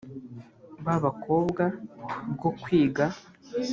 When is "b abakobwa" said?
0.85-1.63